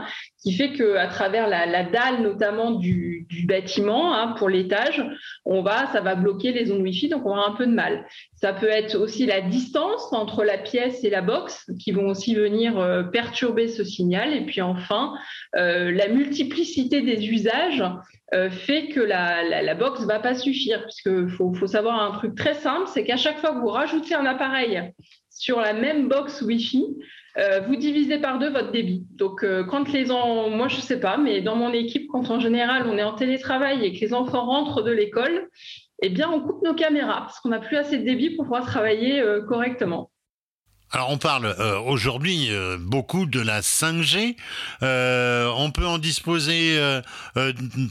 qui 0.43 0.53
fait 0.53 0.73
que 0.73 0.97
à 0.97 1.09
travers 1.09 1.49
la, 1.49 1.67
la 1.67 1.85
dalle 1.85 2.23
notamment 2.23 2.71
du, 2.71 3.27
du 3.29 3.47
bâtiment 3.47 4.15
hein, 4.15 4.35
pour 4.39 4.49
l'étage, 4.49 5.05
on 5.45 5.63
va, 5.63 5.87
ça 5.93 6.01
va 6.01 6.15
bloquer 6.15 6.53
les 6.53 6.73
ondes 6.73 6.81
Wi-Fi, 6.83 7.09
donc 7.09 7.27
on 7.27 7.31
aura 7.31 7.49
un 7.49 7.55
peu 7.55 7.67
de 7.67 7.73
mal. 7.73 8.07
Ça 8.35 8.53
peut 8.55 8.69
être 8.69 8.97
aussi 8.97 9.27
la 9.27 9.43
distance 9.43 10.13
entre 10.13 10.45
la 10.45 10.57
pièce 10.57 11.05
et 11.05 11.11
la 11.11 11.21
box 11.21 11.71
qui 11.79 11.93
vont 11.93 12.09
aussi 12.09 12.35
venir 12.35 12.79
euh, 12.79 13.03
perturber 13.03 13.69
ce 13.69 13.85
signal. 13.85 14.33
Et 14.33 14.47
puis 14.47 14.63
enfin, 14.63 15.15
euh, 15.57 15.91
la 15.91 16.09
multiplicité 16.09 17.03
des 17.03 17.29
usages 17.29 17.83
euh, 17.83 18.20
fait 18.51 18.89
que 18.89 19.01
la, 19.01 19.43
la, 19.43 19.63
la, 19.63 19.75
box 19.75 20.05
va 20.05 20.21
pas 20.21 20.35
suffire, 20.35 20.83
puisque 20.85 21.29
faut, 21.37 21.53
faut 21.53 21.67
savoir 21.67 22.01
un 22.01 22.13
truc 22.13 22.35
très 22.35 22.55
simple, 22.55 22.87
c'est 22.87 23.05
qu'à 23.05 23.17
chaque 23.17 23.39
fois 23.39 23.53
que 23.53 23.59
vous 23.59 23.69
rajoutez 23.69 24.15
un 24.15 24.27
appareil 24.27 24.93
sur 25.31 25.61
la 25.61 25.73
même 25.73 26.09
box 26.09 26.43
Wi-Fi, 26.43 26.85
euh, 27.39 27.61
vous 27.61 27.77
divisez 27.77 28.19
par 28.19 28.39
deux 28.39 28.51
votre 28.51 28.73
débit. 28.73 29.07
Donc, 29.13 29.45
euh, 29.45 29.65
quand 29.65 29.93
les 29.93 30.11
enfants, 30.11 30.51
moi 30.51 30.69
je 30.69 30.81
sais 30.81 30.99
pas, 30.99 31.17
mais 31.17 31.41
dans 31.41 31.55
mon 31.55 31.73
équipe, 31.73 32.09
quand 32.09 32.31
en 32.31 32.41
général 32.41 32.87
on 32.87 32.99
est 32.99 33.03
en 33.03 33.15
télétravail 33.15 33.85
et 33.85 33.95
que 33.95 34.01
les 34.01 34.13
enfants 34.13 34.47
rentrent 34.47 34.83
de 34.83 34.91
l'école, 34.91 35.49
eh 36.03 36.09
bien 36.09 36.29
on 36.31 36.41
coupe 36.41 36.63
nos 36.65 36.75
caméras 36.75 37.21
parce 37.21 37.41
qu'on 37.41 37.51
n'a 37.51 37.61
plus 37.61 37.77
assez 37.77 37.99
de 37.99 38.05
débit 38.05 38.31
pour 38.31 38.45
pouvoir 38.45 38.67
travailler 38.67 39.21
euh, 39.21 39.43
correctement. 39.43 40.10
Alors 40.93 41.11
on 41.11 41.19
parle 41.19 41.55
aujourd'hui 41.87 42.51
beaucoup 42.81 43.27
de 43.27 43.41
la 43.41 43.61
5G. 43.61 44.37
on 44.83 45.71
peut 45.71 45.87
en 45.87 45.99
disposer 45.99 47.01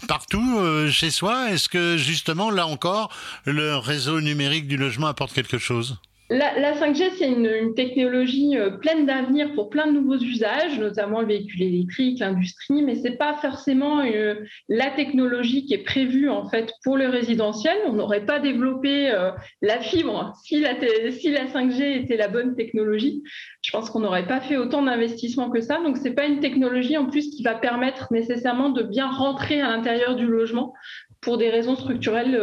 partout 0.08 0.62
chez 0.92 1.10
soi. 1.10 1.50
Est-ce 1.52 1.70
que 1.70 1.96
justement 1.98 2.52
là 2.52 2.68
encore 2.68 3.10
le 3.46 3.78
réseau 3.78 4.20
numérique 4.20 4.68
du 4.68 4.76
logement 4.76 5.08
apporte 5.08 5.34
quelque 5.34 5.58
chose? 5.58 5.98
La, 6.32 6.74
5G, 6.74 7.12
c'est 7.18 7.28
une, 7.28 7.74
technologie 7.74 8.56
euh, 8.56 8.70
pleine 8.70 9.08
d'avenir 9.08 9.52
pour 9.56 9.70
plein 9.70 9.88
de 9.88 9.94
nouveaux 9.94 10.18
usages, 10.18 10.80
notamment 10.80 11.22
le 11.22 11.28
véhicule 11.28 11.64
électrique, 11.64 12.20
l'industrie, 12.20 12.84
mais 12.84 12.96
c'est 12.96 13.18
pas 13.18 13.34
forcément 13.36 14.02
euh, 14.02 14.36
la 14.68 14.92
technologie 14.92 15.66
qui 15.66 15.74
est 15.74 15.84
prévue 15.84 16.30
en 16.30 16.48
fait 16.48 16.72
pour 16.84 16.98
le 16.98 17.08
résidentiel. 17.08 17.76
On 17.88 17.94
n'aurait 17.94 18.26
pas 18.26 18.40
développé 18.40 19.10
euh, 19.10 19.32
la 19.64 19.80
fibre 19.80 20.34
si 20.44 20.60
la, 20.60 20.76
si 21.12 21.32
la 21.32 21.46
5G 21.46 22.04
était 22.04 22.18
la 22.18 22.28
bonne 22.28 22.56
technologie. 22.56 23.24
Je 23.64 23.72
pense 23.72 23.90
qu'on 23.90 24.02
n'aurait 24.02 24.28
pas 24.28 24.40
fait 24.40 24.58
autant 24.58 24.84
d'investissements 24.84 25.50
que 25.50 25.62
ça. 25.62 25.82
Donc 25.82 25.98
c'est 25.98 26.14
pas 26.14 26.26
une 26.26 26.42
technologie 26.42 26.98
en 26.98 27.08
plus 27.08 27.32
qui 27.32 27.42
va 27.42 27.56
permettre 27.56 28.14
nécessairement 28.14 28.70
de 28.70 28.84
bien 28.84 29.10
rentrer 29.10 29.62
à 29.62 29.70
l'intérieur 29.70 30.16
du 30.16 30.28
logement 30.28 30.74
pour 31.22 31.40
des 31.40 31.50
raisons 31.50 31.76
structurelles 31.76 32.34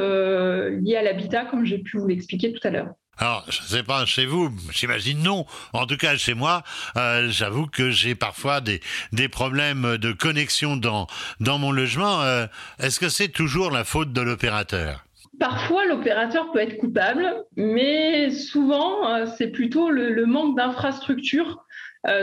liées 0.82 0.96
à 0.96 1.02
l'habitat, 1.02 1.44
comme 1.44 1.64
j'ai 1.64 1.78
pu 1.78 1.98
vous 1.98 2.08
l'expliquer 2.08 2.52
tout 2.52 2.66
à 2.66 2.70
l'heure. 2.70 2.88
Alors, 3.18 3.44
je 3.48 3.62
ne 3.62 3.66
sais 3.66 3.82
pas 3.82 4.04
chez 4.04 4.26
vous, 4.26 4.50
j'imagine 4.70 5.22
non. 5.22 5.46
En 5.72 5.86
tout 5.86 5.96
cas, 5.96 6.16
chez 6.16 6.34
moi, 6.34 6.62
euh, 6.98 7.28
j'avoue 7.30 7.66
que 7.66 7.90
j'ai 7.90 8.14
parfois 8.14 8.60
des, 8.60 8.80
des 9.12 9.28
problèmes 9.28 9.96
de 9.96 10.12
connexion 10.12 10.76
dans, 10.76 11.06
dans 11.40 11.58
mon 11.58 11.72
logement. 11.72 12.20
Euh, 12.22 12.46
est-ce 12.78 13.00
que 13.00 13.08
c'est 13.08 13.28
toujours 13.28 13.70
la 13.70 13.84
faute 13.84 14.12
de 14.12 14.20
l'opérateur? 14.20 15.04
Parfois, 15.40 15.86
l'opérateur 15.86 16.52
peut 16.52 16.58
être 16.58 16.76
coupable, 16.76 17.44
mais 17.56 18.30
souvent, 18.30 19.08
euh, 19.08 19.24
c'est 19.38 19.48
plutôt 19.48 19.88
le, 19.90 20.12
le 20.12 20.26
manque 20.26 20.56
d'infrastructure 20.56 21.62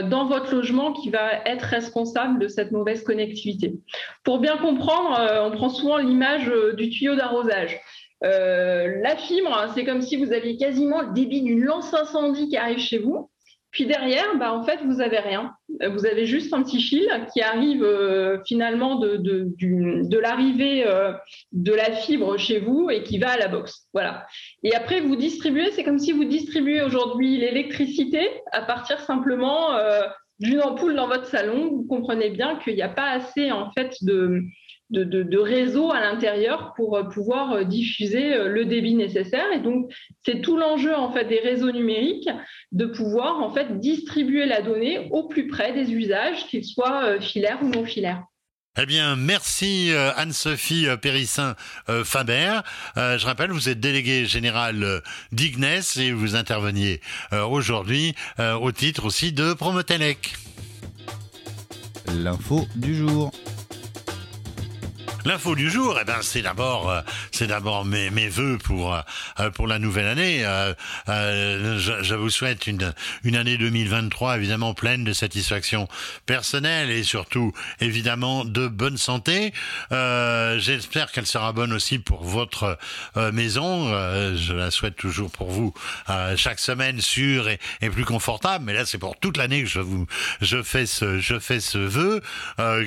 dans 0.08 0.24
votre 0.24 0.54
logement 0.54 0.94
qui 0.94 1.10
va 1.10 1.42
être 1.44 1.60
responsable 1.60 2.38
de 2.38 2.48
cette 2.48 2.72
mauvaise 2.72 3.04
connectivité. 3.04 3.74
Pour 4.22 4.38
bien 4.38 4.56
comprendre, 4.56 5.20
on 5.42 5.50
prend 5.50 5.68
souvent 5.68 5.98
l'image 5.98 6.50
du 6.78 6.88
tuyau 6.88 7.16
d'arrosage. 7.16 7.78
Euh, 8.24 9.00
la 9.02 9.16
fibre, 9.16 9.72
c'est 9.74 9.84
comme 9.84 10.02
si 10.02 10.16
vous 10.16 10.32
aviez 10.32 10.56
quasiment 10.56 11.02
le 11.02 11.12
débit 11.12 11.42
d'une 11.42 11.62
lance 11.62 11.92
incendie 11.92 12.48
qui 12.48 12.56
arrive 12.56 12.78
chez 12.78 12.98
vous. 12.98 13.30
Puis 13.70 13.86
derrière, 13.86 14.36
bah, 14.38 14.52
en 14.52 14.62
fait, 14.62 14.78
vous 14.84 15.00
avez 15.00 15.18
rien. 15.18 15.52
Vous 15.68 16.06
avez 16.06 16.26
juste 16.26 16.54
un 16.54 16.62
petit 16.62 16.80
fil 16.80 17.08
qui 17.32 17.42
arrive 17.42 17.82
euh, 17.82 18.38
finalement 18.46 18.96
de, 18.96 20.18
l'arrivée 20.18 20.86
euh, 20.86 21.12
de 21.50 21.72
la 21.72 21.90
fibre 21.90 22.38
chez 22.38 22.60
vous 22.60 22.88
et 22.88 23.02
qui 23.02 23.18
va 23.18 23.30
à 23.30 23.36
la 23.36 23.48
box. 23.48 23.88
Voilà. 23.92 24.26
Et 24.62 24.74
après, 24.74 25.00
vous 25.00 25.16
distribuez, 25.16 25.72
c'est 25.72 25.82
comme 25.82 25.98
si 25.98 26.12
vous 26.12 26.24
distribuez 26.24 26.82
aujourd'hui 26.82 27.36
l'électricité 27.36 28.20
à 28.52 28.62
partir 28.62 29.00
simplement 29.00 29.70
d'une 30.38 30.62
ampoule 30.62 30.94
dans 30.94 31.08
votre 31.08 31.26
salon. 31.26 31.68
Vous 31.70 31.84
comprenez 31.84 32.30
bien 32.30 32.56
qu'il 32.56 32.76
n'y 32.76 32.82
a 32.82 32.88
pas 32.88 33.10
assez 33.10 33.50
en 33.50 33.72
fait 33.72 33.96
de, 34.02 34.40
de, 35.02 35.38
réseau 35.38 35.90
à 35.90 36.00
l'intérieur 36.00 36.72
pour 36.76 36.96
euh, 36.96 37.04
pouvoir 37.04 37.52
euh, 37.52 37.64
diffuser 37.64 38.34
euh, 38.34 38.48
le 38.48 38.64
débit 38.64 38.94
nécessaire. 38.94 39.46
Et 39.54 39.60
donc, 39.60 39.92
c'est 40.24 40.40
tout 40.40 40.56
l'enjeu 40.56 40.94
en 40.94 41.12
fait 41.12 41.24
des 41.24 41.40
réseaux 41.40 41.72
numériques 41.72 42.28
de 42.72 42.86
pouvoir 42.86 43.40
en 43.40 43.52
fait 43.52 43.80
distribuer 43.80 44.46
la 44.46 44.62
donnée 44.62 45.08
au 45.10 45.28
plus 45.28 45.46
près 45.48 45.72
des 45.72 45.92
usages, 45.92 46.46
qu'ils 46.46 46.64
soient 46.64 47.20
filaires 47.20 47.58
ou 47.62 47.68
non 47.68 47.84
filaires. 47.84 48.22
Eh 48.80 48.86
bien, 48.86 49.14
merci 49.14 49.92
Anne-Sophie 50.16 50.86
Périssin-Faber. 51.00 52.60
je 52.96 53.24
rappelle, 53.24 53.52
vous 53.52 53.68
êtes 53.68 53.78
déléguée 53.78 54.26
générale 54.26 55.00
d'Ignes 55.30 55.80
et 55.96 56.10
vous 56.10 56.34
interveniez 56.34 57.00
aujourd'hui 57.48 58.14
au 58.60 58.72
titre 58.72 59.04
aussi 59.04 59.32
de 59.32 59.52
Promotelec. 59.52 60.34
L'info 62.08 62.66
du 62.74 62.96
jour. 62.96 63.30
L'info 65.26 65.54
du 65.54 65.70
jour, 65.70 65.98
eh 65.98 66.04
ben, 66.04 66.18
c'est 66.20 66.42
d'abord, 66.42 66.90
euh, 66.90 67.00
c'est 67.32 67.46
d'abord 67.46 67.86
mes, 67.86 68.10
mes 68.10 68.28
voeux 68.28 68.58
pour 68.58 68.94
euh, 68.94 69.50
pour 69.54 69.66
la 69.66 69.78
nouvelle 69.78 70.06
année. 70.06 70.44
Euh, 70.44 70.74
je, 71.78 72.02
je, 72.02 72.14
vous 72.14 72.28
souhaite 72.28 72.66
une 72.66 72.92
une 73.22 73.34
année 73.34 73.56
2023 73.56 74.36
évidemment 74.36 74.74
pleine 74.74 75.02
de 75.02 75.14
satisfaction 75.14 75.88
personnelle 76.26 76.90
et 76.90 77.02
surtout 77.04 77.54
évidemment 77.80 78.44
de 78.44 78.68
bonne 78.68 78.98
santé. 78.98 79.54
J'espère 79.90 81.10
qu'elle 81.10 81.26
sera 81.26 81.52
bonne 81.52 81.72
aussi 81.72 81.98
pour 81.98 82.24
votre 82.24 82.78
maison. 83.32 83.88
je 84.36 84.52
la 84.52 84.70
souhaite 84.70 84.96
toujours 84.96 85.30
pour 85.30 85.50
vous 85.50 85.72
chaque 86.36 86.58
semaine 86.58 87.00
sûre 87.00 87.48
et, 87.48 87.58
et 87.80 87.88
plus 87.88 88.04
confortable. 88.04 88.64
Mais 88.66 88.74
là, 88.74 88.84
c'est 88.84 88.98
pour 88.98 89.18
toute 89.18 89.38
l'année 89.38 89.62
que 89.62 89.68
je 89.68 89.80
vous 89.80 90.06
je 90.40 90.62
fais 90.62 90.86
ce 90.86 91.18
je 91.18 91.38
fais 91.38 91.60
ce 91.60 91.78
vœu 91.78 92.20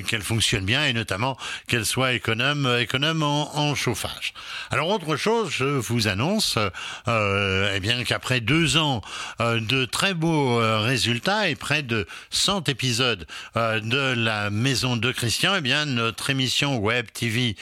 qu'elle 0.06 0.22
fonctionne 0.22 0.64
bien 0.64 0.84
et 0.86 0.92
notamment 0.92 1.36
qu'elle 1.66 1.86
soit 1.86 2.12
économe, 2.28 3.22
en, 3.22 3.74
chauffage. 3.74 4.34
Alors 4.70 4.88
autre 4.88 5.16
chose, 5.16 5.50
je 5.50 5.64
vous 5.64 6.08
annonce 6.08 6.58
euh, 7.06 7.72
eh 7.74 7.80
bien 7.80 8.04
qu'après 8.04 8.40
deux 8.40 8.76
ans 8.76 9.02
euh, 9.40 9.60
de 9.60 9.84
très 9.84 10.14
beaux 10.14 10.60
euh, 10.60 10.80
résultats 10.80 11.48
et 11.48 11.54
près 11.54 11.82
de 11.82 12.06
100 12.30 12.68
épisodes 12.68 13.26
de 13.54 14.14
la 14.14 14.50
Maison 14.50 14.96
de 14.96 15.10
Christian, 15.12 15.54
eh 15.56 15.60
bien 15.60 15.84
notre 15.86 16.30
émission 16.30 16.76
web 16.76 17.06
TV 17.12 17.56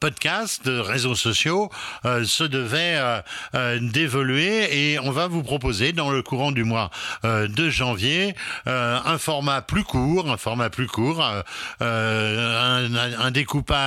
podcast 0.00 0.62
réseaux 0.66 1.14
sociaux 1.14 1.70
se 2.04 2.44
devait 2.44 2.98
d'évoluer 3.80 4.92
et 4.92 4.98
on 4.98 5.10
va 5.10 5.26
vous 5.26 5.42
proposer 5.42 5.92
dans 5.92 6.10
le 6.10 6.22
courant 6.22 6.52
du 6.52 6.64
mois 6.64 6.90
de 7.24 7.70
janvier 7.70 8.34
un 8.66 9.18
format 9.18 9.62
plus 9.62 9.84
court, 9.84 10.30
un 10.30 10.36
format 10.36 10.70
plus 10.70 10.86
court, 10.86 11.24
un 11.80 13.30
découpage 13.30 13.79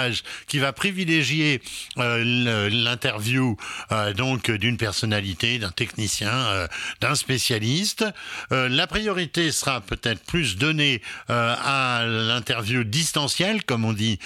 qui 0.48 0.60
va 0.60 0.74
privilégier 0.74 1.62
euh, 1.98 2.70
l'interview 2.70 3.58
euh, 3.92 4.14
donc 4.14 4.52
d'une 4.52 4.78
personnalité, 4.78 5.60
d'un 5.60 5.72
technicien, 5.72 6.32
euh, 6.32 6.68
d'un 7.02 7.16
spécialiste. 7.16 8.06
la 8.52 8.88
priorité 8.88 9.52
sera 9.52 9.82
peut-être 9.82 10.24
plus 10.24 10.58
donnée 10.58 11.02
à 11.28 12.04
l'interview 12.06 12.84
distancielle, 12.84 13.64
comme 13.64 13.86
on 13.86 13.94
dit 13.94 14.20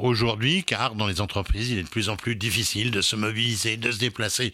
aujourd'hui, 0.00 0.64
car 0.64 0.94
dans 0.94 1.06
les 1.06 1.20
entreprises, 1.20 1.70
il 1.70 1.78
est 1.78 1.82
de 1.82 1.88
plus 1.88 2.08
en 2.08 2.16
plus 2.16 2.36
difficile 2.36 2.90
de 2.90 3.00
se 3.00 3.16
mobiliser, 3.16 3.76
de 3.76 3.90
se 3.90 3.98
déplacer 3.98 4.52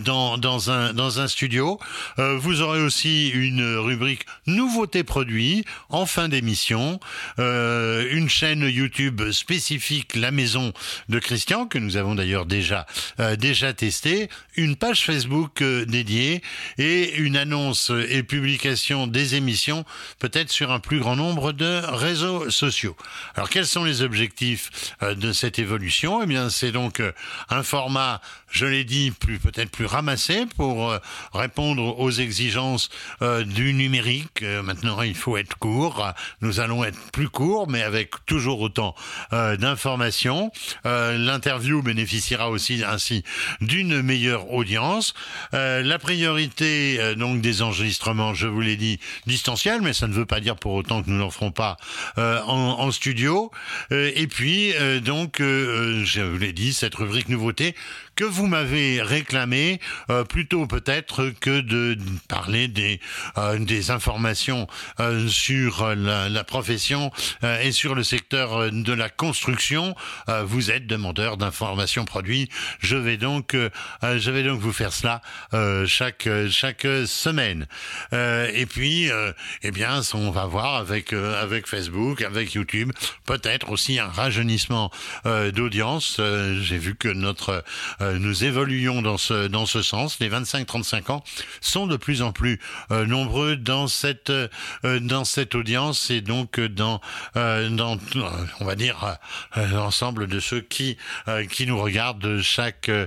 dans, 0.00 0.70
un, 0.70 0.92
dans 0.92 1.20
un 1.20 1.28
studio. 1.28 1.78
vous 2.18 2.60
aurez 2.62 2.80
aussi 2.80 3.28
une 3.28 3.76
rubrique 3.76 4.26
nouveautés 4.46 5.04
produits 5.04 5.64
en 5.88 6.06
fin 6.06 6.28
d'émission, 6.28 7.00
une 7.38 8.28
chaîne 8.28 8.62
YouTube 8.62 9.30
spécifique, 9.30 9.95
la 10.14 10.30
maison 10.30 10.72
de 11.08 11.18
Christian, 11.18 11.66
que 11.66 11.78
nous 11.78 11.96
avons 11.96 12.14
d'ailleurs 12.14 12.46
déjà, 12.46 12.86
euh, 13.20 13.36
déjà 13.36 13.72
testé, 13.72 14.28
une 14.56 14.76
page 14.76 15.04
Facebook 15.04 15.62
euh, 15.62 15.84
dédiée 15.84 16.42
et 16.78 17.16
une 17.16 17.36
annonce 17.36 17.90
et 18.08 18.22
publication 18.22 19.06
des 19.06 19.34
émissions, 19.34 19.84
peut-être 20.18 20.50
sur 20.50 20.70
un 20.70 20.80
plus 20.80 21.00
grand 21.00 21.16
nombre 21.16 21.52
de 21.52 21.80
réseaux 21.84 22.50
sociaux. 22.50 22.96
Alors 23.34 23.50
quels 23.50 23.66
sont 23.66 23.84
les 23.84 24.02
objectifs 24.02 24.94
euh, 25.02 25.14
de 25.14 25.32
cette 25.32 25.58
évolution? 25.58 26.22
Eh 26.22 26.26
bien 26.26 26.50
c'est 26.50 26.72
donc 26.72 27.02
un 27.48 27.62
format, 27.62 28.20
je 28.50 28.66
l'ai 28.66 28.84
dit, 28.84 29.10
plus 29.10 29.38
peut-être 29.38 29.70
plus 29.70 29.86
ramassé 29.86 30.46
pour 30.56 30.94
répondre 31.32 31.98
aux 31.98 32.10
exigences 32.10 32.88
du 33.20 33.74
numérique. 33.74 34.42
maintenant 34.64 35.02
il 35.02 35.14
faut 35.14 35.36
être 35.36 35.58
court, 35.58 36.12
nous 36.40 36.60
allons 36.60 36.84
être 36.84 36.98
plus 37.12 37.28
courts, 37.28 37.68
mais 37.68 37.82
avec 37.82 38.12
toujours 38.26 38.60
autant 38.60 38.94
d'informations. 39.32 40.50
Euh, 40.84 41.18
l'interview 41.18 41.82
bénéficiera 41.82 42.50
aussi 42.50 42.82
ainsi 42.86 43.24
d'une 43.60 44.02
meilleure 44.02 44.52
audience. 44.52 45.14
Euh, 45.54 45.82
la 45.82 45.98
priorité 45.98 46.96
euh, 46.98 47.14
donc 47.14 47.40
des 47.40 47.62
enregistrements, 47.62 48.34
je 48.34 48.46
vous 48.46 48.60
l'ai 48.60 48.76
dit, 48.76 48.98
distanciels, 49.26 49.80
mais 49.82 49.92
ça 49.92 50.06
ne 50.06 50.12
veut 50.12 50.26
pas 50.26 50.40
dire 50.40 50.56
pour 50.56 50.74
autant 50.74 51.02
que 51.02 51.10
nous 51.10 51.18
n'en 51.18 51.30
ferons 51.30 51.50
pas 51.50 51.76
en, 52.16 52.90
studio. 52.92 53.50
et 53.90 54.26
puis 54.26 54.72
donc, 55.02 55.36
je 55.38 56.20
vous 56.22 56.38
l'ai 56.38 56.52
dit, 56.52 56.72
cette 56.72 56.94
rubrique 56.94 57.28
nouveauté 57.28 57.74
que 58.16 58.24
m'avez 58.44 59.00
réclamé, 59.02 59.80
plutôt 60.28 60.66
peut-être 60.66 61.32
que 61.40 61.60
de 61.60 61.96
parler 62.28 62.68
des, 62.68 63.00
des 63.58 63.90
informations 63.90 64.66
sur 65.28 65.94
la, 65.94 66.44
profession 66.44 67.10
et 67.42 67.72
sur 67.72 67.94
le 67.94 68.02
secteur 68.02 68.70
de 68.70 68.92
la 68.92 69.08
construction. 69.08 69.94
vous 70.44 70.70
êtes 70.70 70.86
demandeur 70.86 71.36
d'informations 71.36 72.04
produits. 72.04 72.48
Je 72.80 72.96
vais 72.96 73.16
donc, 73.16 73.54
euh, 73.54 73.70
euh, 74.02 74.18
je 74.18 74.30
vais 74.30 74.42
donc 74.42 74.60
vous 74.60 74.72
faire 74.72 74.92
cela 74.92 75.20
euh, 75.54 75.86
chaque 75.86 76.28
chaque 76.50 76.86
semaine. 77.06 77.66
et 78.12 78.66
puis, 78.66 79.10
eh 79.62 79.70
bien, 79.70 80.00
on 80.14 80.30
va 80.30 80.46
voir 80.46 80.76
avec 80.76 81.12
avec 81.12 81.66
Facebook, 81.66 82.22
avec 82.22 82.52
YouTube, 82.52 82.92
peut-être 83.24 83.70
aussi 83.70 83.98
un 83.98 84.08
rajeunissement 84.08 84.90
d'audience. 85.24 86.20
J'ai 86.60 86.78
vu 86.78 86.94
que 86.94 87.08
notre 87.08 87.64
évoluons 88.32 89.02
dans 89.02 89.18
ce 89.18 89.46
dans 89.48 89.66
ce 89.66 89.82
sens. 89.82 90.18
Les 90.20 90.28
25-35 90.28 91.12
ans 91.12 91.24
sont 91.60 91.86
de 91.86 91.96
plus 91.96 92.22
en 92.22 92.32
plus 92.32 92.60
nombreux 92.90 93.56
dans 93.56 93.88
cette 93.88 94.32
dans 94.84 95.24
cette 95.24 95.54
audience 95.54 96.10
et 96.10 96.20
donc 96.20 96.60
dans 96.60 97.00
dans 97.34 97.98
on 98.60 98.64
va 98.64 98.74
dire 98.74 99.18
l'ensemble 99.56 100.26
de 100.26 100.40
ceux 100.40 100.60
qui 100.60 100.96
euh, 101.28 101.46
qui 101.46 101.66
nous 101.66 101.78
regardent 101.78 102.40
chaque 102.40 102.88
euh, 102.88 103.06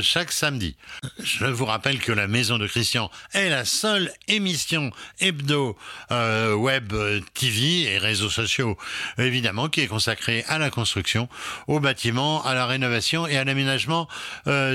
chaque 0.00 0.32
samedi. 0.32 0.76
Je 1.22 1.46
vous 1.46 1.64
rappelle 1.64 1.98
que 1.98 2.12
la 2.12 2.26
Maison 2.26 2.58
de 2.58 2.66
Christian 2.66 3.10
est 3.32 3.48
la 3.48 3.64
seule 3.64 4.10
émission 4.28 4.90
hebdo 5.20 5.76
euh, 6.10 6.54
web 6.54 6.92
TV 7.34 7.82
et 7.82 7.98
réseaux 7.98 8.30
sociaux 8.30 8.76
évidemment 9.18 9.68
qui 9.68 9.80
est 9.80 9.86
consacrée 9.86 10.44
à 10.48 10.58
la 10.58 10.70
construction, 10.70 11.28
au 11.66 11.80
bâtiment, 11.80 12.44
à 12.44 12.54
la 12.54 12.66
rénovation 12.66 13.26
et 13.26 13.36
à 13.36 13.44
l'aménagement 13.44 14.08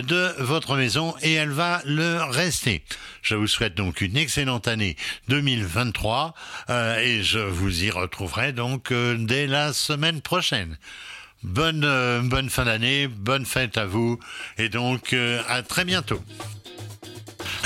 de 0.01 0.33
votre 0.39 0.75
maison 0.75 1.15
et 1.21 1.33
elle 1.33 1.51
va 1.51 1.81
le 1.85 2.23
rester. 2.23 2.83
Je 3.21 3.35
vous 3.35 3.47
souhaite 3.47 3.75
donc 3.75 4.01
une 4.01 4.17
excellente 4.17 4.67
année 4.67 4.95
2023 5.29 6.33
et 6.99 7.23
je 7.23 7.39
vous 7.39 7.83
y 7.83 7.89
retrouverai 7.89 8.53
donc 8.53 8.93
dès 8.93 9.47
la 9.47 9.73
semaine 9.73 10.21
prochaine. 10.21 10.77
Bonne, 11.45 11.83
euh, 11.85 12.21
bonne 12.23 12.49
fin 12.49 12.65
d'année, 12.65 13.07
bonne 13.07 13.45
fête 13.45 13.77
à 13.77 13.85
vous 13.85 14.19
et 14.57 14.67
donc 14.67 15.13
euh, 15.13 15.41
à 15.47 15.61
très 15.61 15.85
bientôt. 15.85 16.19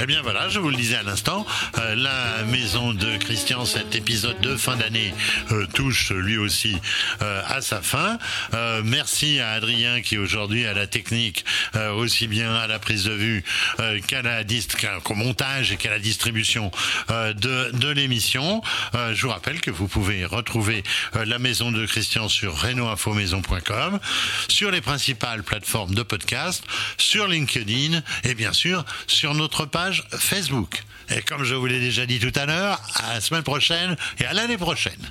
Eh 0.02 0.06
bien 0.06 0.22
voilà, 0.22 0.48
je 0.48 0.60
vous 0.60 0.70
le 0.70 0.78
disais 0.78 0.96
à 0.96 1.04
l'instant, 1.04 1.46
euh, 1.78 1.94
la 1.94 2.46
maison 2.46 2.94
de 2.94 3.18
Christian, 3.18 3.66
cet 3.66 3.96
épisode 3.96 4.40
de 4.40 4.56
fin 4.56 4.78
d'année 4.78 5.14
euh, 5.52 5.66
touche 5.74 6.12
lui 6.12 6.38
aussi 6.38 6.78
euh, 7.22 7.42
à 7.46 7.62
sa 7.62 7.82
fin. 7.82 8.18
merci 8.86 9.42
à 9.42 9.52
Adrien 9.52 10.02
qui 10.02 10.18
aujourd'hui 10.18 10.66
a 10.66 10.74
la 10.74 10.88
technique 10.88 11.44
aussi 11.96 12.28
bien 12.28 12.56
à 12.56 12.68
la 12.68 12.80
prise 12.80 13.04
de 13.04 13.12
vue 13.12 13.44
qu'à 14.08 14.22
la 14.22 14.44
qu'au 15.04 15.16
montage 15.16 15.72
et 15.72 15.78
qu'à 15.78 15.90
la 15.90 16.00
distribution 16.00 16.72
de, 17.10 17.72
de 17.72 17.90
l'émission. 17.90 18.62
je 18.94 19.22
vous 19.22 19.32
rappelle 19.32 19.62
que 19.62 19.72
vous 19.72 19.88
pouvez 19.88 20.26
retrouver 20.26 20.84
la 21.14 21.40
maison 21.40 21.72
de 21.72 21.86
Christian 21.86 22.30
sur 22.30 22.60
renoinfomaison.com, 22.62 24.00
sur 24.48 24.72
les 24.72 24.82
principales 24.82 25.44
plateformes 25.44 25.94
de 25.94 26.04
podcast, 26.04 26.64
sur 26.98 27.28
LinkedIn 27.28 28.02
et 28.24 28.36
bien 28.36 28.54
sûr 28.54 28.86
sur 29.08 29.34
notre 29.34 29.66
Facebook. 30.17 30.84
Et 31.10 31.21
comme 31.21 31.43
je 31.43 31.56
vous 31.56 31.65
l'ai 31.65 31.80
déjà 31.80 32.06
dit 32.06 32.19
tout 32.19 32.32
à 32.36 32.45
l'heure, 32.45 32.82
à 32.95 33.15
la 33.15 33.21
semaine 33.21 33.43
prochaine 33.43 33.95
et 34.19 34.25
à 34.25 34.34
l'année 34.34 34.58
prochaine. 34.58 35.10